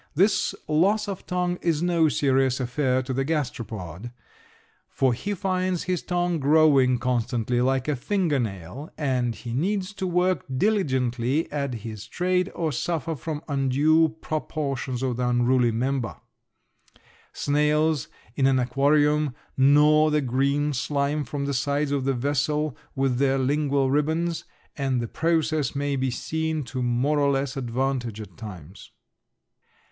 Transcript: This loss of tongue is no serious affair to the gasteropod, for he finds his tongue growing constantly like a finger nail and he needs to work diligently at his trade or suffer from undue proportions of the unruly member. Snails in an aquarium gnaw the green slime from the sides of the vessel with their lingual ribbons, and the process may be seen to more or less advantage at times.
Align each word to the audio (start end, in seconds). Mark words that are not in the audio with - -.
This 0.15 0.55
loss 0.67 1.07
of 1.07 1.27
tongue 1.27 1.59
is 1.61 1.83
no 1.83 2.09
serious 2.09 2.59
affair 2.59 3.03
to 3.03 3.13
the 3.13 3.23
gasteropod, 3.23 4.11
for 4.89 5.13
he 5.13 5.35
finds 5.35 5.83
his 5.83 6.01
tongue 6.01 6.39
growing 6.39 6.97
constantly 6.97 7.61
like 7.61 7.87
a 7.87 7.95
finger 7.95 8.39
nail 8.39 8.89
and 8.97 9.35
he 9.35 9.53
needs 9.53 9.93
to 9.93 10.07
work 10.07 10.43
diligently 10.57 11.51
at 11.51 11.75
his 11.85 12.07
trade 12.07 12.51
or 12.55 12.71
suffer 12.71 13.15
from 13.15 13.43
undue 13.47 14.09
proportions 14.21 15.03
of 15.03 15.17
the 15.17 15.29
unruly 15.29 15.69
member. 15.69 16.15
Snails 17.31 18.07
in 18.35 18.47
an 18.47 18.57
aquarium 18.57 19.35
gnaw 19.55 20.09
the 20.09 20.21
green 20.21 20.73
slime 20.73 21.23
from 21.23 21.45
the 21.45 21.53
sides 21.53 21.91
of 21.91 22.05
the 22.05 22.13
vessel 22.15 22.75
with 22.95 23.19
their 23.19 23.37
lingual 23.37 23.91
ribbons, 23.91 24.45
and 24.75 24.99
the 24.99 25.07
process 25.07 25.75
may 25.75 25.95
be 25.95 26.09
seen 26.09 26.63
to 26.63 26.81
more 26.81 27.19
or 27.19 27.29
less 27.29 27.55
advantage 27.55 28.19
at 28.19 28.35
times. 28.35 28.89